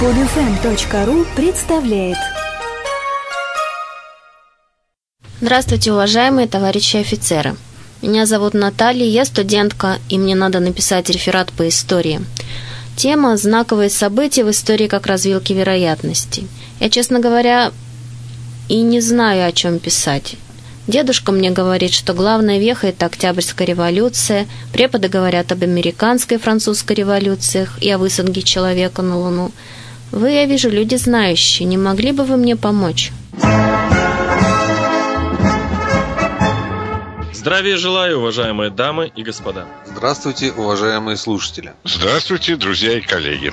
Podfm.ru 0.00 1.26
представляет 1.34 2.16
Здравствуйте, 5.40 5.90
уважаемые 5.92 6.46
товарищи 6.46 6.98
офицеры. 6.98 7.56
Меня 8.00 8.24
зовут 8.24 8.54
Наталья, 8.54 9.04
я 9.04 9.24
студентка, 9.24 9.98
и 10.08 10.16
мне 10.16 10.36
надо 10.36 10.60
написать 10.60 11.10
реферат 11.10 11.50
по 11.50 11.66
истории. 11.66 12.20
Тема 12.94 13.36
«Знаковые 13.36 13.90
события 13.90 14.44
в 14.44 14.50
истории 14.52 14.86
как 14.86 15.08
развилки 15.08 15.52
вероятностей». 15.52 16.46
Я, 16.78 16.90
честно 16.90 17.18
говоря, 17.18 17.72
и 18.68 18.82
не 18.82 19.00
знаю, 19.00 19.48
о 19.48 19.52
чем 19.52 19.80
писать. 19.80 20.36
Дедушка 20.86 21.32
мне 21.32 21.50
говорит, 21.50 21.92
что 21.92 22.14
главная 22.14 22.60
веха– 22.60 22.86
это 22.88 23.06
Октябрьская 23.06 23.66
революция, 23.66 24.46
преподы 24.72 25.08
говорят 25.08 25.50
об 25.50 25.64
американской 25.64 26.36
и 26.36 26.40
французской 26.40 26.92
революциях 26.92 27.82
и 27.82 27.90
о 27.90 27.98
высадке 27.98 28.42
человека 28.42 29.02
на 29.02 29.18
Луну. 29.18 29.50
Вы, 30.10 30.30
я 30.32 30.46
вижу, 30.46 30.70
люди 30.70 30.94
знающие, 30.94 31.66
не 31.68 31.76
могли 31.76 32.12
бы 32.12 32.24
вы 32.24 32.36
мне 32.36 32.56
помочь? 32.56 33.12
Здравия 37.32 37.76
желаю, 37.76 38.18
уважаемые 38.18 38.70
дамы 38.70 39.12
и 39.14 39.22
господа. 39.22 39.66
Здравствуйте, 39.86 40.52
уважаемые 40.52 41.16
слушатели. 41.16 41.72
Здравствуйте, 41.84 42.56
друзья 42.56 42.98
и 42.98 43.00
коллеги. 43.00 43.52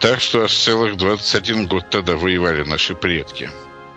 Так 0.00 0.20
что 0.20 0.42
аж 0.44 0.52
целых 0.52 0.96
21 0.96 1.66
год 1.66 1.90
тогда 1.90 2.16
воевали 2.16 2.64
наши 2.64 2.94
предки. 2.94 3.50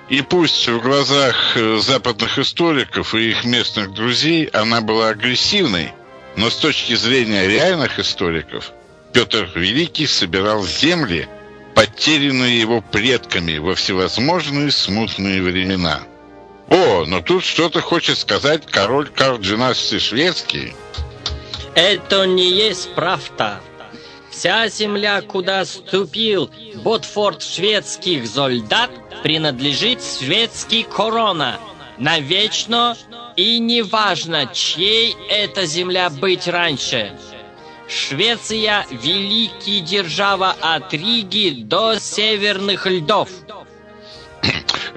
И 0.10 0.22
пусть 0.22 0.68
в 0.68 0.82
глазах 0.82 1.58
э, 1.58 1.80
западных 1.80 2.40
историков 2.40 3.14
и 3.14 3.30
их 3.30 3.44
местных 3.44 3.94
друзей 3.94 4.46
она 4.46 4.82
была 4.82 5.10
агрессивной, 5.10 5.92
но 6.38 6.50
с 6.50 6.56
точки 6.56 6.96
зрения 6.96 7.48
реальных 7.48 8.00
историков, 8.00 8.72
Петр 9.12 9.52
Великий 9.56 10.08
собирал 10.08 10.64
земли, 10.64 11.28
потерянные 11.76 12.60
его 12.60 12.80
предками 12.82 13.58
во 13.58 13.76
всевозможные 13.76 14.72
смутные 14.72 15.42
времена– 15.42 16.04
о, 16.70 17.06
но 17.06 17.22
тут 17.22 17.44
что-то 17.44 17.82
хочет 17.82 18.18
сказать 18.18 18.66
король 18.66 19.08
Карл 19.10 19.38
XII 19.40 20.00
шведский. 20.00 20.76
Это 21.76 22.26
не 22.26 22.52
есть 22.52 22.94
правда. 22.94 23.62
Вся 24.30 24.68
земля, 24.68 25.22
куда 25.22 25.64
ступил 25.66 26.52
Ботфорд 26.84 27.42
шведских 27.42 28.28
солдат, 28.28 28.92
принадлежит 29.24 30.00
шведский 30.04 30.84
корона. 30.84 31.60
Навечно 31.98 32.98
и 33.38 33.60
неважно, 33.60 34.48
чьей 34.54 35.16
эта 35.30 35.66
земля 35.66 36.10
быть 36.10 36.48
раньше. 36.48 37.14
Швеция– 37.88 38.86
великий 38.92 39.80
держава 39.80 40.54
от 40.60 40.94
Риги 40.94 41.56
до 41.64 41.98
северных 42.00 42.86
льдов– 42.86 43.30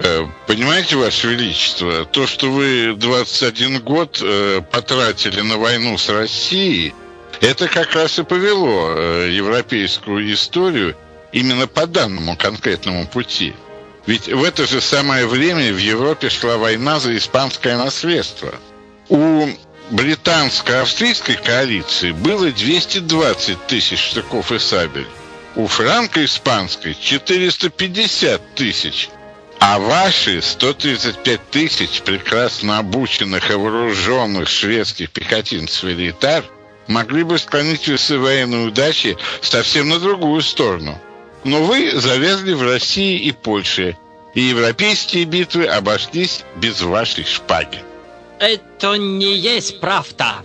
Э, 0.03 0.25
понимаете, 0.47 0.95
Ваше 0.95 1.27
Величество, 1.27 2.05
то, 2.05 2.25
что 2.25 2.49
вы 2.49 2.95
21 2.95 3.81
год 3.81 4.19
э, 4.23 4.61
потратили 4.71 5.41
на 5.41 5.57
войну 5.57 5.97
с 5.97 6.09
Россией, 6.09 6.93
это 7.39 7.67
как 7.67 7.93
раз 7.93 8.17
и 8.17 8.23
повело 8.23 8.93
э, 8.95 9.29
европейскую 9.31 10.33
историю 10.33 10.95
именно 11.31 11.67
по 11.67 11.85
данному 11.85 12.35
конкретному 12.35 13.05
пути. 13.07 13.53
Ведь 14.05 14.27
в 14.27 14.43
это 14.43 14.65
же 14.65 14.81
самое 14.81 15.27
время 15.27 15.71
в 15.71 15.77
Европе 15.77 16.29
шла 16.29 16.57
война 16.57 16.99
за 16.99 17.15
испанское 17.17 17.77
наследство. 17.77 18.53
У 19.09 19.47
британско-австрийской 19.91 21.35
коалиции 21.35 22.11
было 22.11 22.51
220 22.51 23.67
тысяч 23.67 23.99
штыков 23.99 24.51
и 24.51 24.59
сабель. 24.59 25.07
У 25.55 25.67
франко-испанской 25.67 26.95
450 26.99 28.55
тысяч– 28.55 29.09
а 29.61 29.77
ваши 29.77 30.41
135 30.41 31.51
тысяч 31.51 32.01
прекрасно 32.01 32.79
обученных 32.79 33.51
и 33.51 33.53
вооруженных 33.53 34.49
шведских 34.49 35.11
пехотинцев 35.11 35.83
элитар 35.83 36.43
могли 36.87 37.21
бы 37.21 37.37
склонить 37.37 37.87
весы 37.87 38.17
военной 38.17 38.67
удачи 38.67 39.17
совсем 39.43 39.89
на 39.89 39.99
другую 39.99 40.41
сторону. 40.41 40.99
Но 41.43 41.63
вы 41.63 41.91
завязли 41.99 42.53
в 42.53 42.61
России 42.61 43.17
и 43.19 43.31
Польше, 43.31 43.97
и 44.35 44.41
европейские 44.41 45.25
битвы 45.25 45.65
обошлись 45.65 46.43
без 46.57 46.81
вашей 46.81 47.25
шпаги. 47.25 47.79
Это 48.39 48.95
не 48.95 49.35
есть 49.35 49.79
правда. 49.79 50.35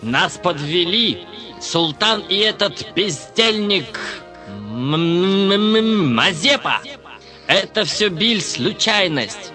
Нас 0.00 0.38
подвели 0.42 1.26
султан 1.60 2.24
и 2.28 2.36
этот 2.36 2.92
бездельник 2.94 3.98
Мазепа. 6.14 6.80
Это 7.46 7.84
все 7.84 8.08
биль 8.08 8.42
случайность. 8.42 9.52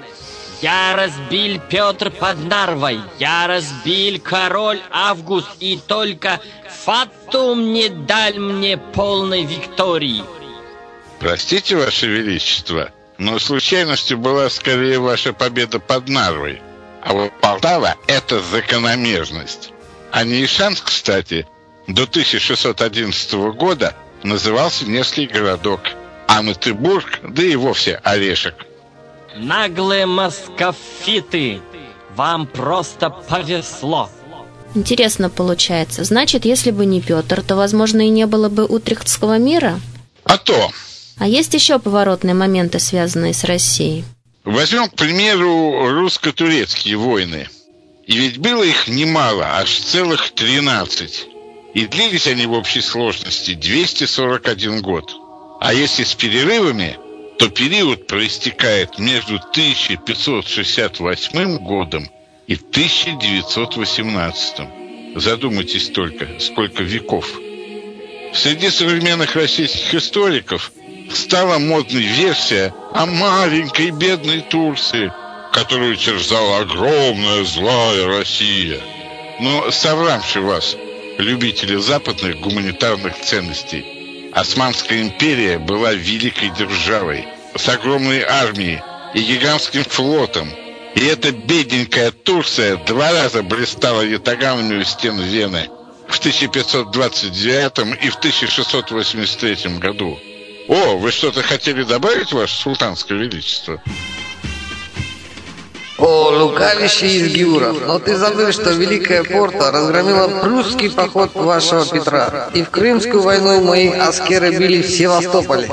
Я 0.61 0.95
разбил 0.95 1.59
Петр 1.69 2.09
под 2.09 2.43
Нарвой, 2.45 2.99
я 3.19 3.45
разбил 3.45 4.19
король 4.19 4.81
Август, 4.89 5.49
и 5.59 5.77
только 5.77 6.39
Фатум 6.83 7.73
не 7.73 7.89
дал 7.89 8.33
мне 8.33 8.77
полной 8.77 9.43
виктории. 9.43 10.23
Простите, 11.19 11.75
Ваше 11.75 12.07
Величество, 12.07 12.91
но 13.17 13.39
случайностью 13.39 14.17
была 14.17 14.49
скорее 14.49 14.99
ваша 14.99 15.33
победа 15.33 15.79
под 15.79 16.09
Нарвой. 16.09 16.61
А 17.01 17.13
вот 17.13 17.31
Полтава– 17.41 17.95
это 18.07 18.39
закономерность. 18.41 19.71
А 20.11 20.23
Нейшанск, 20.23 20.85
кстати, 20.85 21.47
до 21.87 22.03
1611 22.03 23.33
года 23.55 23.95
назывался 24.23 24.85
Невский 24.85 25.27
городок– 25.27 25.81
а 26.27 26.41
Магдебург, 26.41 27.19
да 27.23 27.43
и 27.43 27.55
вовсе 27.55 27.95
орешек. 28.03 28.65
Наглые 29.35 30.05
московиты, 30.05 31.61
вам 32.15 32.45
просто 32.45 33.09
повезло. 33.09 34.09
Интересно 34.75 35.29
получается. 35.29 36.03
Значит, 36.03 36.45
если 36.45 36.71
бы 36.71 36.85
не 36.85 37.01
Петр, 37.01 37.41
то, 37.41 37.55
возможно, 37.55 38.01
и 38.01 38.09
не 38.09 38.27
было 38.27 38.49
бы 38.49 38.65
Утрехтского 38.65 39.37
мира? 39.39 39.79
А 40.25 40.37
то. 40.37 40.69
А 41.19 41.27
есть 41.27 41.53
еще 41.53 41.77
поворотные 41.79 42.35
моменты, 42.35 42.79
связанные 42.79 43.33
с 43.33 43.43
Россией? 43.43 44.05
Возьмем, 44.43 44.89
к 44.89 44.95
примеру, 44.95 45.89
русско-турецкие 45.89 46.95
войны. 46.95 47.49
И 48.05 48.17
ведь 48.17 48.37
было 48.37 48.61
их 48.63 48.87
немало, 48.87 49.57
аж 49.57 49.69
целых 49.69 50.29
13. 50.31 51.27
И 51.73 51.87
длились 51.87 52.27
они 52.27 52.45
в 52.45 52.53
общей 52.53 52.81
сложности 52.81 53.55
241 53.55 54.81
год. 54.81 55.11
А 55.59 55.73
если 55.73 56.03
с 56.03 56.13
перерывами, 56.13 56.99
то 57.37 57.49
период 57.49 58.05
проистекает 58.07 58.97
между 58.99 59.35
1568 59.35 61.57
годом 61.57 62.09
и 62.47 62.55
1918. 62.55 64.55
Задумайтесь 65.15 65.89
только, 65.89 66.39
сколько 66.39 66.83
веков. 66.83 67.27
Среди 68.33 68.69
современных 68.69 69.35
российских 69.35 69.95
историков 69.95 70.71
стала 71.13 71.57
модной 71.59 72.03
версия 72.03 72.73
о 72.93 73.05
маленькой 73.05 73.91
бедной 73.91 74.41
Турции, 74.41 75.11
которую 75.53 75.95
терзала 75.95 76.59
огромная 76.59 77.43
злая 77.43 78.07
Россия. 78.07 78.79
Но 79.39 79.71
соврамши 79.71 80.41
вас, 80.41 80.75
любители 81.17 81.75
западных 81.75 82.39
гуманитарных 82.39 83.19
ценностей. 83.21 84.31
Османская 84.33 85.01
империя 85.01 85.57
была 85.57 85.93
великой 85.93 86.49
державой 86.49 87.27
с 87.55 87.67
огромной 87.69 88.21
армией 88.21 88.81
и 89.13 89.21
гигантским 89.21 89.83
флотом. 89.83 90.49
И 90.95 91.05
эта 91.05 91.31
бедненькая 91.31 92.11
Турция 92.11 92.77
два 92.77 93.11
раза 93.11 93.43
блистала 93.43 94.01
у 94.01 94.83
стен 94.83 95.19
Вены 95.19 95.69
в 96.07 96.19
1529 96.19 98.03
и 98.03 98.09
в 98.09 98.15
1683 98.15 99.77
году. 99.77 100.19
О, 100.67 100.97
вы 100.97 101.11
что-то 101.11 101.41
хотели 101.41 101.83
добавить, 101.83 102.33
ваше 102.33 102.55
султанское 102.55 103.17
величество? 103.17 103.81
О, 105.97 106.29
лукавище 106.29 107.07
из 107.07 107.33
Гюров, 107.33 107.77
но 107.85 107.97
ты 107.99 108.17
забыл, 108.17 108.51
что 108.51 108.71
Великая 108.71 109.23
Порта 109.23 109.71
разгромила 109.71 110.27
прусский 110.41 110.91
поход 110.91 111.33
вашего 111.33 111.85
Петра, 111.87 112.49
и 112.53 112.63
в 112.63 112.69
Крымскую 112.69 113.23
войну 113.23 113.61
мои 113.61 113.89
аскеры 113.89 114.55
били 114.55 114.83
в 114.83 114.89
Севастополе, 114.89 115.69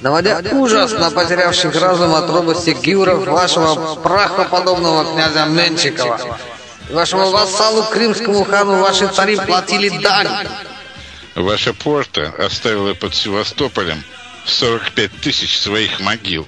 наводя 0.00 0.40
ужас 0.52 0.92
на 0.92 1.10
потерявших 1.10 1.78
разум 1.78 2.14
от 2.14 2.30
робости 2.30 2.70
Гюров 2.70 3.26
вашего 3.26 3.96
прахоподобного 3.96 5.12
князя 5.12 5.44
Менчикова. 5.44 6.38
Вашему 6.90 7.30
вассалу, 7.30 7.82
крымскому 7.84 8.44
хану, 8.44 8.80
ваши 8.80 9.08
цари 9.08 9.36
платили 9.36 9.88
дань. 9.98 10.28
Ваша 11.34 11.72
порта 11.72 12.32
оставила 12.38 12.94
под 12.94 13.14
Севастополем 13.14 14.02
45 14.46 15.10
тысяч 15.20 15.58
своих 15.58 16.00
могил. 16.00 16.46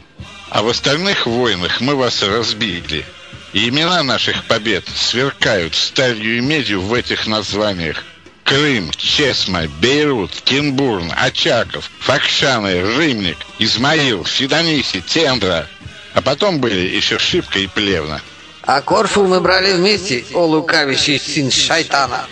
А 0.51 0.63
в 0.63 0.69
остальных 0.69 1.27
войнах 1.27 1.81
мы 1.81 1.97
вас 1.97 2.23
разбили. 2.23 3.05
И 3.53 3.69
имена 3.69 4.03
наших 4.03 4.45
побед 4.45 4.85
сверкают 4.89 5.75
сталью 5.75 6.37
и 6.37 6.41
медью 6.41 6.83
в 6.83 6.95
этих 6.95 7.27
названиях. 7.27 8.05
Крым, 8.45 8.93
Чесма, 8.93 9.65
Бейрут, 9.81 10.31
Кинбурн, 10.45 11.13
Очаков, 11.17 11.91
Факшаны, 11.99 12.81
Рымник, 12.81 13.39
Измаил, 13.59 14.25
Федониси, 14.25 15.01
Тендра. 15.01 15.67
А 16.15 16.23
потом 16.23 16.61
были 16.61 16.95
еще 16.95 17.19
Шибка 17.19 17.59
и 17.59 17.67
Плевна. 17.67 18.21
А 18.63 18.81
Корфу 18.83 19.25
мы 19.25 19.41
брали 19.41 19.73
вместе, 19.73 20.25
о 20.33 20.45
лукавящий 20.45 21.19
сын 21.19 21.51
шайтана. 21.51 22.27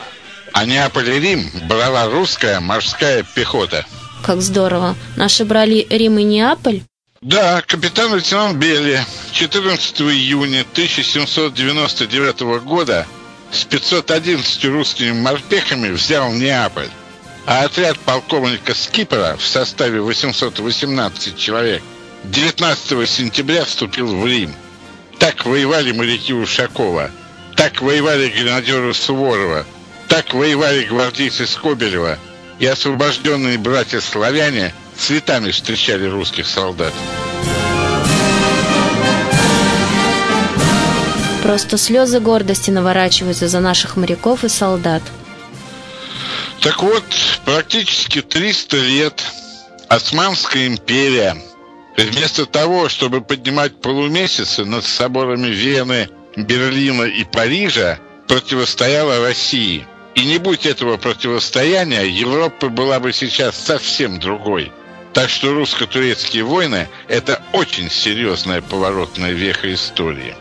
А 0.55 0.65
Неаполь 0.67 1.11
и 1.11 1.19
Рим 1.19 1.51
брала 1.69 2.07
русская 2.09 2.61
морская 2.61 3.25
пехота. 3.35 3.85
Как 4.23 4.41
здорово. 4.41 4.95
Наши 5.17 5.45
брали 5.45 5.85
Рим 5.91 6.17
и 6.19 6.23
Неаполь? 6.23 6.83
Да, 7.21 7.61
капитан-лейтенант 7.63 8.57
Белли 8.57 9.05
14 9.33 10.01
июня 10.03 10.61
1799 10.61 12.41
года 12.65 13.05
с 13.51 13.65
511 13.65 14.65
русскими 14.67 15.11
морпехами 15.11 15.89
взял 15.89 16.31
Неаполь, 16.33 16.91
а 17.47 17.65
отряд 17.65 17.99
полковника 17.99 18.75
Скипера 18.75 19.37
в 19.37 19.45
составе 19.45 20.01
818 20.01 21.37
человек 21.37 21.83
19 22.25 23.11
сентября 23.11 23.65
вступил 23.65 24.17
в 24.17 24.25
Рим. 24.25 24.55
Так 25.19 25.47
воевали 25.47 25.91
моряки 25.91 26.33
Ушакова, 26.33 27.11
так 27.57 27.83
воевали 27.83 28.29
гренадеры 28.29 28.95
Суворова, 28.95 29.67
так 30.09 30.33
воевали 30.33 30.85
гвардейцы 30.85 31.47
Скобелева 31.47 32.19
и 32.59 32.67
освобожденные 32.67 33.59
братья-славяне 33.59 34.73
цветами 34.97 35.51
встречали 35.51 36.07
русских 36.07 36.47
солдат. 36.47 36.93
Просто 41.43 41.77
слезы 41.77 42.21
гордости 42.21 42.71
наворачиваются 42.71 43.49
за 43.49 43.61
наших 43.61 43.97
моряков 43.97 44.45
и 44.45 44.49
солдат. 44.49 45.03
Так 46.61 46.83
вот, 46.83 47.05
практически 47.45 48.23
300 48.23 48.77
лет 48.79 49.23
Османская 49.89 50.67
империя 50.67 51.37
вместо 51.97 52.47
того, 52.47 52.89
чтобы 52.89 53.21
поднимать 53.21 53.81
полумесяцы 53.81 54.65
над 54.65 54.85
соборами 54.85 55.49
Вены, 55.49 56.09
Берлина 56.37 57.03
и 57.03 57.25
Парижа, 57.25 57.99
противостояла 58.27 59.21
России. 59.21 59.87
И 60.15 60.25
не 60.25 60.39
будь 60.39 60.65
этого 60.65 60.97
противостояния, 60.97 62.05
Европа 62.05 62.69
была 62.69 63.01
бы 63.01 63.13
сейчас 63.13 63.57
совсем 63.57 64.21
другой. 64.21 64.73
Так 65.13 65.29
что 65.29 65.53
русско-турецкие 65.53 66.45
войны– 66.45 66.89
это 67.09 67.43
очень 67.53 67.91
серьезная 67.91 68.63
поворотная 68.63 69.33
веха 69.33 69.73
истории. 69.73 70.35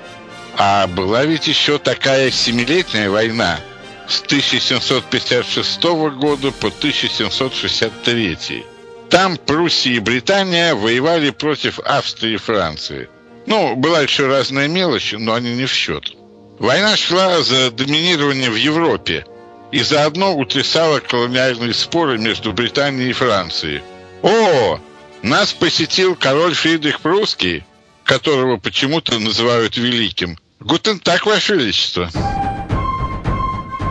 А 0.58 0.88
была 0.88 1.26
ведь 1.26 1.48
еще 1.48 1.80
такая 1.80 2.30
семилетняя 2.32 3.10
война 3.10 3.60
с 4.08 4.22
1756 4.22 5.84
года 5.84 6.52
по 6.52 6.68
1763. 6.68 8.66
Там 9.10 9.38
Пруссия 9.38 9.94
и 9.94 10.00
Британия 10.00 10.76
воевали 10.76 11.32
против 11.32 11.80
Австрии 11.80 12.34
и 12.34 12.38
Франции. 12.38 13.10
Ну, 13.46 13.76
была 13.76 14.02
еще 14.02 14.28
разная 14.28 14.68
мелочь, 14.68 15.14
но 15.18 15.34
они 15.34 15.56
не 15.56 15.66
в 15.66 15.74
счет. 15.74 16.14
Война 16.60 16.96
шла 16.96 17.42
за 17.42 17.72
доминирование 17.72 18.50
в 18.50 18.56
Европе 18.56 19.26
и 19.74 19.82
заодно 19.82 20.36
утрясала 20.36 21.00
колониальные 21.00 21.74
споры 21.74 22.20
между 22.20 22.54
Британией 22.54 23.10
и 23.10 23.14
Францией. 23.14 23.82
О, 24.22 24.80
нас 25.24 25.52
посетил 25.52 26.16
король 26.16 26.54
Фридрих 26.54 27.00
Прусский, 27.00 27.66
которого 28.04 28.58
почему-то 28.58 29.18
называют 29.18 29.76
великим. 29.76 30.38
Гутен 30.60 31.00
так, 31.00 31.26
Ваше 31.26 31.56
Величество. 31.56 32.08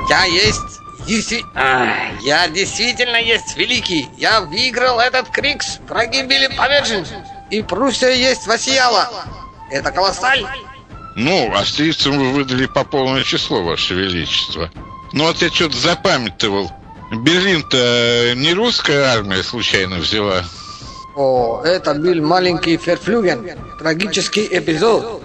Я 0.08 0.24
есть... 0.26 0.60
Деси... 1.08 1.44
А, 1.56 2.12
я 2.22 2.46
действительно 2.46 3.16
есть 3.16 3.56
великий. 3.56 4.06
Я 4.18 4.40
выиграл 4.42 5.00
этот 5.00 5.30
крикс. 5.30 5.80
Враги 5.88 6.22
были 6.22 6.46
повержены. 6.56 7.08
И 7.50 7.60
Пруссия 7.60 8.12
есть 8.12 8.46
воссияла. 8.46 9.10
Это 9.68 9.90
колоссаль. 9.90 10.46
Ну, 11.16 11.52
австрийцам 11.52 12.18
вы 12.18 12.30
выдали 12.30 12.66
по 12.66 12.84
полное 12.84 13.24
число, 13.24 13.64
Ваше 13.64 13.94
Величество. 13.94 14.70
Ну, 15.12 15.24
вот 15.24 15.42
я 15.42 15.50
что-то 15.50 15.76
запамятовал. 15.76 16.70
Берлин-то 17.12 18.32
не 18.36 18.54
русская 18.54 19.04
армия 19.04 19.42
случайно 19.42 19.96
взяла? 19.96 20.44
О, 21.14 21.62
это 21.62 21.92
был 21.94 22.22
маленький 22.22 22.78
Ферфлюген. 22.78 23.58
Трагический 23.78 24.48
эпизод. 24.50 25.22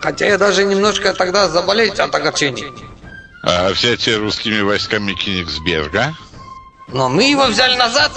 Хотя 0.00 0.26
я 0.26 0.38
даже 0.38 0.64
немножко 0.64 1.14
тогда 1.14 1.48
заболеть 1.48 1.98
от 1.98 2.14
огорчений. 2.14 2.66
А 3.42 3.70
взятие 3.70 4.16
русскими 4.18 4.60
войсками 4.60 5.14
Кенигсберга? 5.14 6.14
Но 6.88 7.08
мы 7.08 7.30
его 7.30 7.46
взяли 7.46 7.76
назад. 7.76 8.12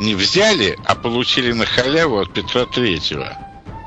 Не 0.00 0.14
взяли, 0.14 0.78
а 0.84 0.94
получили 0.94 1.52
на 1.52 1.64
халяву 1.64 2.18
от 2.18 2.32
Петра 2.34 2.66
Третьего. 2.66 3.32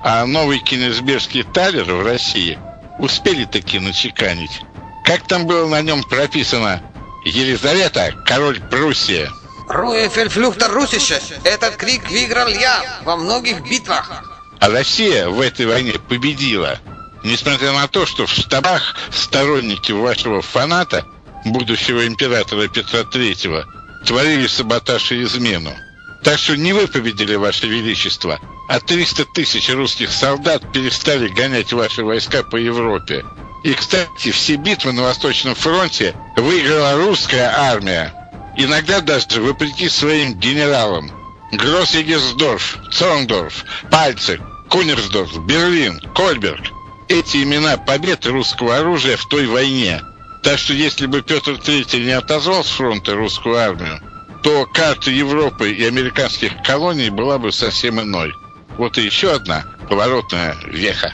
А 0.04 0.26
новый 0.26 0.60
кенигсбергский 0.60 1.44
талер 1.44 1.94
в 1.94 2.04
России 2.04 2.58
успели 2.98 3.46
таки 3.46 3.80
начеканить. 3.80 4.62
Как 5.10 5.26
там 5.26 5.48
было 5.48 5.68
на 5.68 5.82
нем 5.82 6.04
прописано? 6.04 6.84
Елизавета, 7.26 8.14
король 8.28 8.60
Пруссия. 8.60 9.32
Руэ 9.68 10.08
Фельфлюхтер 10.08 10.72
Русище. 10.72 11.20
Этот 11.44 11.78
крик 11.78 12.08
выиграл 12.12 12.48
я 12.48 13.00
во 13.06 13.16
многих 13.18 13.68
битвах. 13.68 14.24
А 14.60 14.70
Россия 14.70 15.28
в 15.28 15.42
этой 15.42 15.66
войне 15.66 15.94
победила. 15.94 16.80
Несмотря 17.24 17.72
на 17.72 17.88
то, 17.88 18.06
что 18.06 18.28
в 18.28 18.32
штабах 18.32 18.96
сторонники 19.12 19.92
вашего 19.92 20.44
фаната, 20.44 21.04
будущего 21.44 22.06
императора 22.06 22.68
Петра 22.68 23.04
Третьего, 23.04 23.66
творили 24.06 24.46
саботаж 24.46 25.12
и 25.12 25.24
измену. 25.24 25.76
Так 26.24 26.38
что 26.38 26.56
не 26.56 26.72
вы 26.72 26.88
победили, 26.88 27.34
Ваше 27.34 27.66
Величество, 27.66 28.40
а 28.68 28.80
300 28.80 29.26
тысяч 29.34 29.72
русских 29.72 30.12
солдат 30.12 30.72
перестали 30.72 31.30
гонять 31.30 31.74
ваши 31.74 32.04
войска 32.04 32.44
по 32.44 32.58
Европе. 32.58 33.26
И, 33.64 33.74
кстати, 33.74 34.32
все 34.32 34.56
битвы 34.56 34.94
на 34.94 35.04
Восточном 35.04 35.56
фронте 35.56 36.16
выиграла 36.38 36.96
русская 36.96 37.54
армия. 37.56 38.14
Иногда 38.56 39.02
даже 39.02 39.42
вопреки 39.42 39.90
своим 39.90 40.34
генералам. 40.34 41.12
Гроссегесдорф, 41.52 42.78
Цондорф, 42.92 43.66
Пальцик, 43.90 44.42
Кунерсдорф, 44.70 45.46
Берлин, 45.46 46.00
Кольберг. 46.14 46.62
Эти 47.08 47.44
имена 47.44 47.78
побед 47.78 48.26
русского 48.28 48.78
оружия 48.78 49.18
в 49.18 49.26
той 49.28 49.48
войне. 49.48 50.02
Так 50.44 50.60
что 50.60 50.74
если 50.74 51.06
бы 51.08 51.22
Петр 51.22 51.54
III 51.54 52.00
не 52.04 52.12
отозвал 52.12 52.64
с 52.64 52.70
фронта 52.70 53.16
русскую 53.16 53.58
армию, 53.58 54.00
то 54.44 54.66
карта 54.68 55.12
Европы 55.12 55.72
и 55.72 55.86
американских 55.86 56.62
колоний 56.64 57.10
была 57.10 57.40
бы 57.40 57.52
совсем 57.52 58.00
иной. 58.00 58.32
Вот 58.78 58.98
и 58.98 59.02
еще 59.02 59.34
одна 59.34 59.66
поворотная 59.90 60.56
веха. 60.68 61.14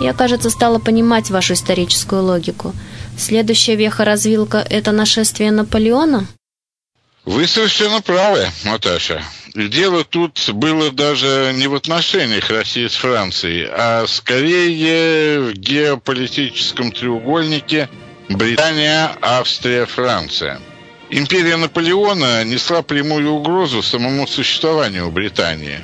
Я, 0.00 0.12
кажется, 0.12 0.50
стала 0.50 0.78
понимать 0.78 1.30
вашу 1.30 1.54
историческую 1.54 2.22
логику. 2.22 2.74
Следующая 3.16 3.76
веха-развилка– 3.76 4.58
это 4.70 4.92
нашествие 4.92 5.52
Наполеона? 5.52 6.26
Вы 7.24 7.46
совершенно 7.46 8.02
правы, 8.02 8.46
Наташа. 8.64 9.22
Дело 9.54 10.04
тут 10.04 10.50
было 10.52 10.90
даже 10.90 11.52
не 11.54 11.68
в 11.68 11.74
отношениях 11.74 12.50
России 12.50 12.88
с 12.88 12.94
Францией, 12.94 13.68
а 13.70 14.04
скорее 14.08 15.40
в 15.40 15.52
геополитическом 15.52 16.90
треугольнике 16.90 17.88
Британия, 18.28 19.12
Австрия, 19.22 19.86
Франция. 19.86 20.60
Империя 21.08 21.56
Наполеона 21.56 22.42
несла 22.44 22.82
прямую 22.82 23.30
угрозу 23.30 23.82
самому 23.82 24.26
существованию 24.26 25.10
Британии. 25.10 25.78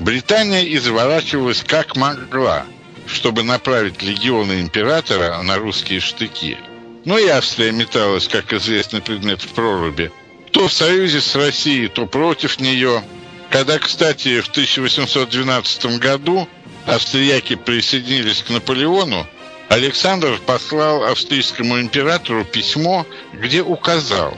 Британия 0.00 0.64
изворачивалась 0.64 1.62
как 1.64 1.94
могла, 1.94 2.64
чтобы 3.12 3.42
направить 3.42 4.02
легионы 4.02 4.60
императора 4.60 5.40
на 5.42 5.56
русские 5.58 6.00
штыки. 6.00 6.56
Но 7.04 7.18
и 7.18 7.26
Австрия 7.28 7.72
металась, 7.72 8.28
как 8.28 8.52
известный 8.52 9.00
предмет 9.00 9.42
в 9.42 9.48
проруби. 9.48 10.10
То 10.50 10.68
в 10.68 10.72
союзе 10.72 11.20
с 11.20 11.34
Россией, 11.34 11.88
то 11.88 12.06
против 12.06 12.60
нее. 12.60 13.02
Когда, 13.50 13.78
кстати, 13.78 14.40
в 14.40 14.48
1812 14.48 15.98
году 15.98 16.48
австрияки 16.86 17.54
присоединились 17.54 18.42
к 18.42 18.50
Наполеону, 18.50 19.26
Александр 19.68 20.38
послал 20.44 21.04
австрийскому 21.04 21.80
императору 21.80 22.44
письмо, 22.44 23.06
где 23.32 23.62
указал, 23.62 24.36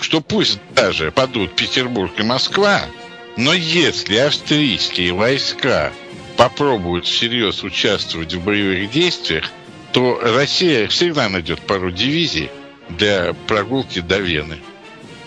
что 0.00 0.20
пусть 0.20 0.60
даже 0.74 1.10
падут 1.10 1.56
Петербург 1.56 2.12
и 2.18 2.22
Москва, 2.22 2.82
но 3.36 3.52
если 3.52 4.16
австрийские 4.16 5.12
войска 5.12 5.92
попробуют 6.38 7.06
всерьез 7.06 7.62
участвовать 7.62 8.32
в 8.32 8.42
боевых 8.42 8.90
действиях, 8.90 9.44
то 9.92 10.18
Россия 10.22 10.88
всегда 10.88 11.28
найдет 11.28 11.60
пару 11.60 11.90
дивизий 11.90 12.50
для 12.88 13.34
прогулки 13.46 14.00
до 14.00 14.16
Вены. 14.18 14.58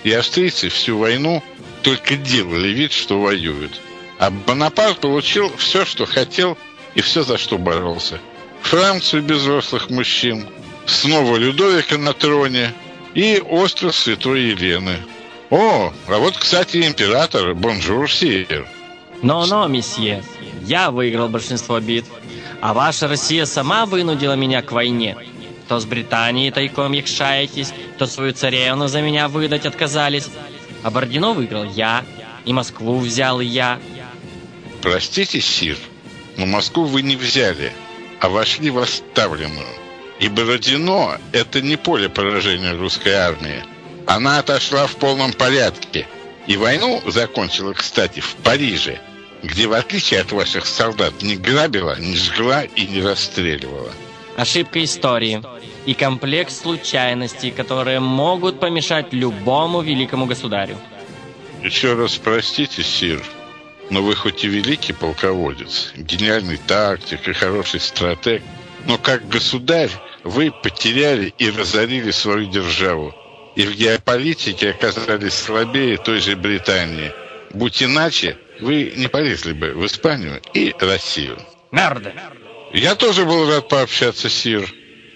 И 0.04 0.12
австрийцы 0.12 0.70
всю 0.70 0.98
войну 0.98 1.44
только 1.84 2.16
делали 2.16 2.70
вид, 2.70 2.92
что 2.92 3.22
воюют. 3.22 3.80
А 4.18 4.32
Бонапарт 4.32 5.02
получил 5.02 5.56
все, 5.58 5.86
что 5.86 6.08
хотел 6.08 6.58
и 6.96 7.02
все, 7.02 7.22
за 7.22 7.38
что 7.38 7.60
боролся– 7.60 8.20
Францию 8.62 9.24
без 9.24 9.42
взрослых 9.42 9.90
мужчин, 9.90 10.48
снова 10.86 11.36
Людовика 11.36 11.98
на 11.98 12.14
троне 12.14 12.74
и 13.14 13.42
остров 13.50 13.96
Святой 13.96 14.44
Елены. 14.44 14.98
О, 15.50 15.92
а 16.08 16.18
вот, 16.18 16.38
кстати, 16.38 16.88
император, 16.88 17.54
бонжур, 17.54 18.10
сир. 18.10 18.66
Но-но, 19.22 19.68
месье, 19.68 20.24
я 20.66 20.92
выиграл 20.92 21.30
большинство 21.30 21.80
битв, 21.80 22.10
а 22.62 22.74
ваша 22.74 23.08
Россия 23.08 23.46
сама 23.46 23.86
вынудила 23.86 24.34
меня 24.34 24.62
к 24.62 24.72
войне. 24.72 25.18
То 25.68 25.80
с 25.80 25.86
Британией 25.86 26.52
тайком 26.52 26.92
якшаетесь, 26.92 27.74
то 27.98 28.06
свою 28.06 28.34
царевну 28.34 28.88
за 28.88 29.02
меня 29.02 29.28
выдать 29.28 29.66
отказались. 29.66 30.30
А 30.84 30.92
Бородино 30.92 31.34
выиграл 31.34 31.64
я, 31.64 32.04
и 32.46 32.54
Москву 32.54 33.00
взял 33.00 33.40
я. 33.40 33.80
Простите, 34.82 35.40
сир, 35.40 35.78
но 36.38 36.46
Москву 36.46 36.86
вы 36.86 37.02
не 37.04 37.16
взяли 37.16 37.72
а 38.22 38.30
вошли 38.30 38.70
в 38.70 38.78
оставленную. 38.78 39.68
И 40.20 40.30
Бородино– 40.30 41.20
это 41.34 41.60
не 41.60 41.76
поле 41.76 42.08
поражения 42.08 42.74
русской 42.74 43.14
армии. 43.14 43.64
Она 44.06 44.38
отошла 44.38 44.86
в 44.86 44.96
полном 44.98 45.34
порядке. 45.34 46.08
И 46.46 46.56
войну 46.56 47.02
закончила, 47.08 47.74
кстати, 47.74 48.20
в 48.20 48.36
Париже, 48.36 49.00
где, 49.44 49.68
в 49.68 49.74
отличие 49.74 50.22
от 50.22 50.32
ваших 50.32 50.66
солдат, 50.66 51.22
не 51.22 51.36
грабила, 51.36 52.00
не 52.00 52.16
жгла 52.16 52.64
и 52.64 52.88
не 52.88 53.02
расстреливала. 53.02 53.92
Ошибка 54.38 54.84
истории 54.84 55.42
и 55.86 55.94
комплекс 55.94 56.60
случайностей, 56.60 57.52
которые 57.52 58.00
могут 58.00 58.60
помешать 58.60 59.14
любому 59.14 59.82
великому 59.82 60.26
государю. 60.26 60.78
Еще 61.64 61.94
раз 61.94 62.18
простите, 62.18 62.84
Сир, 62.84 63.22
но 63.90 64.02
вы 64.02 64.16
хоть 64.16 64.44
и 64.44 64.48
великий 64.48 64.94
полководец, 64.94 65.92
гениальный 65.96 66.58
тактик 66.58 67.28
и 67.28 67.34
хороший 67.34 67.80
стратег, 67.80 68.42
но 68.88 68.98
как 68.98 69.28
государь 69.28 69.92
вы 70.24 70.52
потеряли 70.52 71.34
и 71.38 71.50
разорили 71.50 72.12
свою 72.12 72.46
державу. 72.50 73.14
И 73.56 73.64
в 73.64 73.76
геополитике 73.76 74.70
оказались 74.70 75.34
слабее 75.34 75.98
той 75.98 76.20
же 76.20 76.36
Британии. 76.38 77.12
Будь 77.54 77.84
иначе, 77.84 78.38
вы 78.62 78.94
не 78.96 79.08
полезли 79.08 79.54
бы 79.54 79.74
в 79.74 79.86
Испанию 79.86 80.42
и 80.54 80.74
Россию. 80.80 81.38
Мерда! 81.72 82.14
Я 82.74 82.96
тоже 82.96 83.26
был 83.26 83.50
рад 83.50 83.68
пообщаться, 83.68 84.30
Сир. 84.30 84.72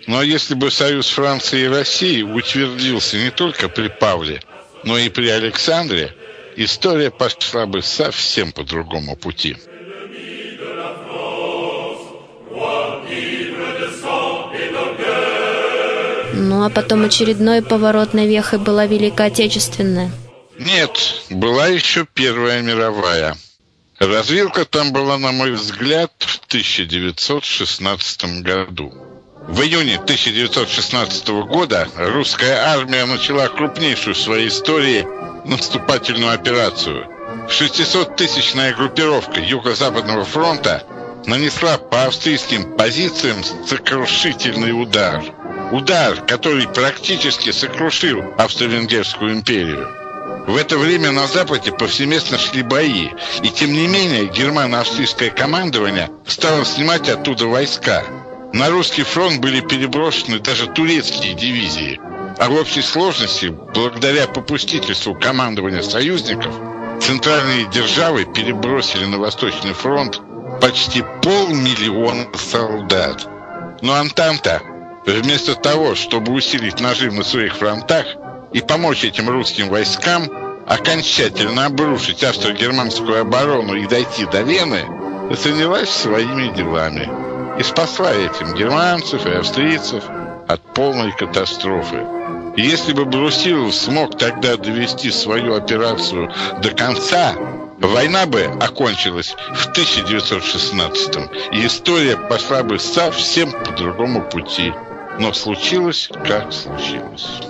Но 0.07 0.21
если 0.21 0.53
бы 0.55 0.69
союз 0.69 1.09
Франции 1.09 1.61
и 1.61 1.67
России 1.67 2.21
утвердился 2.21 3.17
не 3.17 3.31
только 3.31 3.69
при 3.69 3.87
Павле, 3.87 4.41
но 4.83 4.97
и 4.97 5.09
при 5.09 5.29
Александре, 5.29 6.13
история 6.55 7.09
пошла 7.11 7.65
бы 7.65 7.81
совсем 7.81 8.51
по 8.51 8.63
другому 8.63 9.15
пути. 9.15 9.57
Ну 16.37 16.63
а 16.65 16.69
потом 16.69 17.05
очередной 17.05 17.61
поворотной 17.63 18.27
вехой 18.27 18.59
была 18.59 18.85
Великая 18.85 19.27
Отечественная. 19.27 20.11
Нет, 20.57 20.97
была 21.29 21.67
еще 21.67 22.05
Первая 22.05 22.61
мировая. 22.61 23.35
Развилка 23.99 24.65
там 24.65 24.93
была, 24.93 25.17
на 25.17 25.31
мой 25.31 25.51
взгляд, 25.51 26.11
в 26.19 26.39
1916 26.47 28.41
году. 28.41 28.93
В 29.47 29.61
июне 29.61 29.95
1916 29.95 31.27
года 31.47 31.87
русская 31.97 32.55
армия 32.73 33.05
начала 33.05 33.47
крупнейшую 33.47 34.15
в 34.15 34.19
своей 34.19 34.47
истории 34.47 35.05
наступательную 35.45 36.33
операцию. 36.33 37.05
600-тысячная 37.49 38.73
группировка 38.73 39.39
Юго-Западного 39.39 40.25
фронта 40.25 40.83
нанесла 41.25 41.77
по 41.77 42.05
австрийским 42.05 42.75
позициям 42.75 43.43
сокрушительный 43.43 44.71
удар. 44.71 45.23
Удар, 45.71 46.21
который 46.21 46.67
практически 46.67 47.51
сокрушил 47.51 48.23
Австро-Венгерскую 48.37 49.33
империю. 49.33 50.04
В 50.47 50.57
это 50.57 50.77
время 50.77 51.11
на 51.11 51.25
Западе 51.27 51.71
повсеместно 51.71 52.37
шли 52.37 52.61
бои, 52.61 53.09
и 53.41 53.49
тем 53.49 53.73
не 53.73 53.87
менее 53.87 54.25
германо-австрийское 54.25 55.31
командование 55.31 56.11
стало 56.27 56.63
снимать 56.65 57.09
оттуда 57.09 57.47
войска. 57.47 58.03
На 58.53 58.69
русский 58.69 59.01
фронт 59.01 59.41
были 59.41 59.61
переброшены 59.61 60.39
даже 60.39 60.67
турецкие 60.67 61.33
дивизии. 61.33 61.99
А 62.37 62.49
в 62.49 62.53
общей 62.53 62.83
сложности, 62.83 63.47
благодаря 63.47 64.27
попустительству 64.27 65.15
командования 65.15 65.81
союзников, 65.81 66.53
центральные 67.01 67.65
державы 67.65 68.25
перебросили 68.25 69.05
на 69.05 69.17
Восточный 69.17 69.73
фронт 69.73 70.21
почти 70.61 71.03
полмиллиона 71.23 72.27
солдат. 72.37 73.27
Но 73.81 73.95
Антанта, 73.95 74.61
вместо 75.07 75.55
того, 75.55 75.95
чтобы 75.95 76.33
усилить 76.33 76.79
нажим 76.79 77.15
на 77.15 77.23
своих 77.23 77.55
фронтах 77.55 78.05
и 78.55 78.61
помочь 78.61 79.03
этим 79.03 79.29
русским 79.29 79.67
войскам 79.67 80.29
окончательно 80.65 81.65
обрушить 81.65 82.23
австро-германскую 82.23 83.19
оборону 83.19 83.75
и 83.75 83.85
дойти 83.85 84.25
до 84.25 84.43
Вены, 84.43 84.85
занялась 85.35 85.89
своими 85.89 86.55
делами 86.55 87.59
и 87.59 87.63
спасла 87.63 88.13
этим 88.13 88.53
германцев 88.53 89.25
и 89.25 89.31
австрийцев 89.31 90.05
от 90.47 90.61
полной 90.73 91.11
катастрофы. 91.11 92.05
Если 92.55 92.93
бы 92.93 93.03
Брусилов 93.03 93.75
смог 93.75 94.17
тогда 94.17 94.55
довести 94.55 95.11
свою 95.11 95.55
операцию 95.55 96.31
до 96.61 96.69
конца, 96.69 97.33
война 97.81 98.25
бы 98.25 98.43
окончилась 98.61 99.35
в 99.53 99.67
1916 99.71 101.17
и 101.51 101.65
история 101.65 102.15
пошла 102.15 102.63
бы 102.63 102.79
совсем 102.79 103.51
по 103.51 103.71
другому 103.73 104.21
пути. 104.21 104.71
Но 105.19 105.33
случилось, 105.33 106.09
как 106.25 106.53
случилось. 106.53 107.41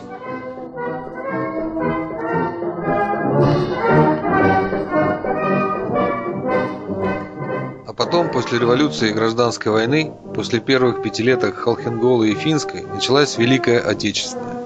После 8.46 8.60
революции 8.60 9.10
и 9.10 9.14
гражданской 9.14 9.72
войны, 9.72 10.14
после 10.36 10.60
первых 10.60 11.02
пятилеток 11.02 11.56
Холхенгола 11.56 12.26
и 12.26 12.36
Финской, 12.36 12.84
началась 12.84 13.40
Великая 13.40 13.80
Отечественная. 13.80 14.62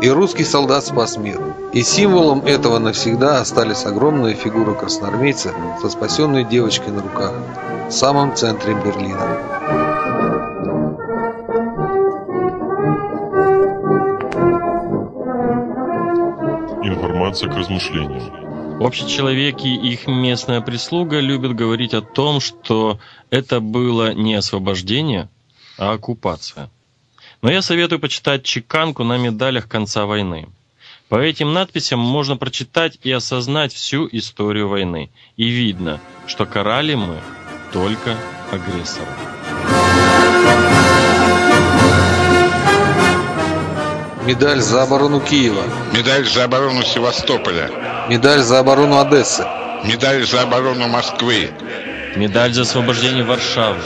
И 0.00 0.08
русский 0.08 0.44
солдат 0.44 0.86
спас 0.86 1.18
мир. 1.18 1.38
И 1.74 1.82
символом 1.82 2.46
этого 2.46 2.78
навсегда 2.78 3.42
остались 3.42 3.84
огромная 3.84 4.32
фигура 4.32 4.72
красноармейца 4.72 5.52
со 5.82 5.90
спасенной 5.90 6.44
девочкой 6.44 6.94
на 6.94 7.02
руках 7.02 7.34
в 7.88 7.92
самом 7.92 8.34
центре 8.34 8.72
Берлина. 8.72 9.36
Информация 16.82 17.50
к 17.50 17.54
размышлению. 17.54 18.47
Общечеловеки 18.80 19.66
и 19.66 19.92
их 19.92 20.06
местная 20.06 20.60
прислуга 20.60 21.18
любят 21.18 21.54
говорить 21.54 21.94
о 21.94 22.00
том, 22.00 22.40
что 22.40 23.00
это 23.28 23.58
было 23.58 24.14
не 24.14 24.34
освобождение, 24.34 25.28
а 25.76 25.92
оккупация. 25.92 26.70
Но 27.42 27.50
я 27.50 27.60
советую 27.60 27.98
почитать 27.98 28.44
чеканку 28.44 29.02
на 29.02 29.18
медалях 29.18 29.68
конца 29.68 30.06
войны. 30.06 30.48
По 31.08 31.16
этим 31.16 31.52
надписям 31.52 31.98
можно 31.98 32.36
прочитать 32.36 32.98
и 33.02 33.10
осознать 33.10 33.72
всю 33.72 34.08
историю 34.12 34.68
войны. 34.68 35.10
И 35.36 35.48
видно, 35.48 36.00
что 36.26 36.46
карали 36.46 36.94
мы 36.94 37.20
только 37.72 38.16
агрессора. 38.52 39.08
Медаль 44.26 44.60
за 44.60 44.82
оборону 44.82 45.20
Киева. 45.20 45.62
Медаль 45.94 46.26
за 46.26 46.44
оборону 46.44 46.82
Севастополя. 46.82 47.87
Медаль 48.08 48.40
за 48.40 48.60
оборону 48.60 48.98
Одессы. 49.00 49.44
Медаль 49.84 50.26
за 50.26 50.40
оборону 50.40 50.88
Москвы. 50.88 51.50
Медаль 52.16 52.54
за 52.54 52.62
освобождение 52.62 53.22
Варшавы. 53.22 53.76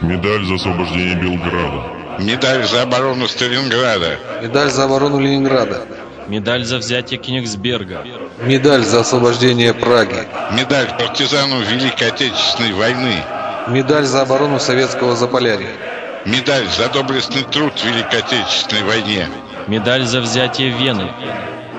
Медаль 0.00 0.44
за 0.44 0.54
освобождение 0.54 1.16
Белграда. 1.16 1.82
Медаль 2.20 2.64
за 2.64 2.82
оборону 2.82 3.26
Сталинграда. 3.26 4.18
Медаль 4.40 4.70
за 4.70 4.84
оборону 4.84 5.18
Ленинграда. 5.18 5.82
Медаль 6.28 6.64
за 6.64 6.78
взятие 6.78 7.18
Кенигсберга. 7.18 8.04
Медаль 8.44 8.84
за 8.84 9.00
освобождение 9.00 9.74
Праги. 9.74 10.28
Медаль 10.52 10.88
партизану 10.96 11.60
Великой 11.62 12.08
Отечественной 12.08 12.74
войны. 12.74 13.16
Медаль 13.66 14.04
за 14.04 14.22
оборону 14.22 14.60
Советского 14.60 15.16
Заполярья. 15.16 15.72
Медаль 16.24 16.68
за 16.78 16.88
доблестный 16.88 17.42
труд 17.42 17.72
в 17.76 17.84
Великой 17.84 18.20
Отечественной 18.20 18.84
войне. 18.84 19.28
Медаль 19.66 20.04
за 20.04 20.20
взятие 20.20 20.70
Вены. 20.70 21.10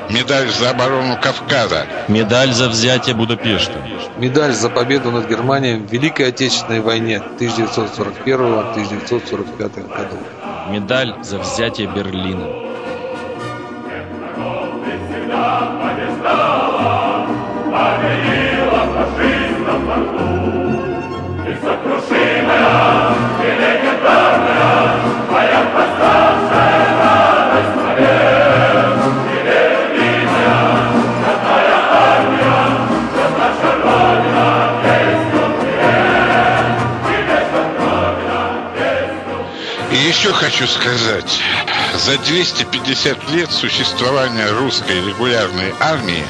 Медаль 0.10 0.50
за 0.50 0.72
оборону 0.72 1.18
Кавказа. 1.22 1.86
Медаль 2.08 2.54
за 2.54 2.70
взятие 2.70 3.14
Будапешта. 3.16 3.74
Медаль 4.18 4.54
за 4.54 4.70
победу 4.70 5.12
над 5.12 5.30
Германией 5.30 5.78
в 5.78 5.92
Великой 5.92 6.30
Отечественной 6.30 6.80
войне 6.82 7.22
1941-1945 7.40 9.88
годов. 9.88 10.20
Медаль 10.70 11.16
за 11.24 11.40
взятие 11.40 11.88
Берлина. 11.88 12.64
И 39.94 39.96
еще 39.96 40.34
хочу 40.34 40.66
сказать, 40.66 41.40
за 41.94 42.18
250 42.18 43.30
лет 43.30 43.52
существования 43.52 44.50
русской 44.50 44.96
регулярной 45.06 45.72
армии 45.80 46.24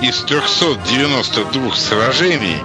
из 0.00 0.18
392 0.18 1.74
сражений, 1.74 2.58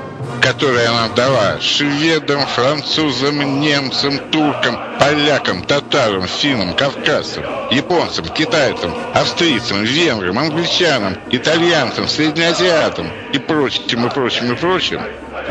которые 0.44 0.90
она 0.90 1.08
дала 1.16 1.60
шведам, 1.60 2.46
французам, 2.46 3.62
немцам, 3.62 4.20
туркам, 4.30 4.78
полякам, 5.00 5.64
татарам, 5.64 6.28
финнам, 6.28 6.76
кавказцам, 6.76 7.44
японцам, 7.72 8.26
китайцам, 8.26 8.94
австрийцам, 9.16 9.84
венграм, 9.84 10.38
англичанам, 10.38 11.18
итальянцам, 11.32 12.08
среднеазиатам 12.08 13.10
и 13.34 13.40
прочим, 13.40 14.06
и 14.06 14.10
прочим, 14.12 14.54
и 14.54 14.56
прочим, 14.56 15.02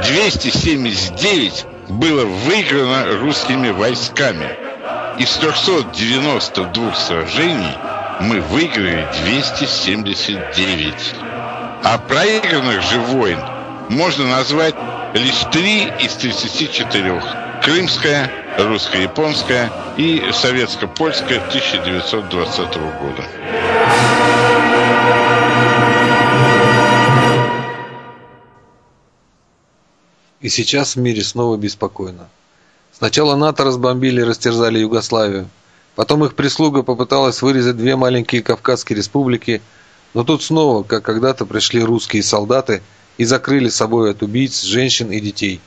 279 0.05 1.67
было 1.89 2.25
выиграно 2.25 3.19
русскими 3.19 3.71
войсками. 3.71 4.72
Из 5.19 5.31
392 5.35 6.95
сражений 6.95 7.77
мы 8.21 8.41
выиграли 8.41 9.07
279. 9.25 11.15
А 11.85 11.99
проигранных 11.99 12.83
же 12.83 12.99
войн 12.99 13.39
можно 13.91 14.27
назвать 14.27 14.75
лишь 15.15 15.45
три 15.53 15.85
из 16.01 16.15
34. 16.15 17.23
Крымская, 17.63 18.31
русско-японская 18.59 19.71
и 19.97 20.31
советско-польская 20.33 21.39
1920 21.39 22.59
года. 22.77 23.25
И 30.41 30.49
сейчас 30.49 30.97
в 30.97 31.01
мире 31.01 31.23
снова 31.23 31.57
беспокойно. 31.57 32.29
Сначала 33.03 33.35
НАТО 33.35 33.65
разбомбили 33.65 34.21
и 34.21 34.25
растерзали 34.25 34.79
Югославию. 34.79 35.49
Потом 35.97 36.25
их 36.25 36.37
прислуга 36.37 36.85
попыталась 36.85 37.43
вырезать 37.43 37.77
две 37.77 37.97
маленькие 37.97 38.45
Кавказские 38.45 38.97
республики, 38.97 39.61
но 40.15 40.23
тут 40.23 40.45
снова, 40.45 40.85
как 40.85 41.03
когда-то, 41.03 41.45
пришли 41.45 41.83
русские 41.83 42.23
солдаты 42.23 42.81
и 43.19 43.25
закрыли 43.25 43.71
собой 43.71 44.13
от 44.13 44.23
убийц, 44.23 44.63
женщин 44.63 45.11
и 45.11 45.19
детей. 45.19 45.61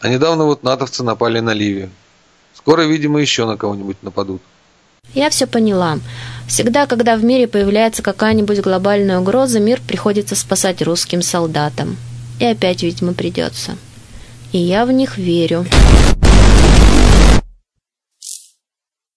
А 0.00 0.08
недавно 0.08 0.42
вот 0.42 0.64
натовцы 0.64 1.04
напали 1.04 1.38
на 1.38 1.52
Ливию. 1.52 1.88
Скоро, 2.52 2.82
видимо, 2.82 3.20
еще 3.20 3.46
на 3.46 3.56
кого-нибудь 3.56 4.02
нападут. 4.02 4.42
Я 5.14 5.30
все 5.30 5.46
поняла. 5.46 6.00
Всегда, 6.48 6.86
когда 6.88 7.14
в 7.14 7.22
мире 7.22 7.46
появляется 7.46 8.02
какая-нибудь 8.02 8.58
глобальная 8.60 9.20
угроза, 9.20 9.60
мир 9.60 9.80
приходится 9.86 10.34
спасать 10.34 10.82
русским 10.82 11.22
солдатам. 11.22 11.96
И 12.40 12.44
опять, 12.44 12.82
видимо, 12.82 13.14
придется. 13.14 13.76
И 14.50 14.58
я 14.58 14.84
в 14.84 14.90
них 14.90 15.16
верю. 15.16 15.64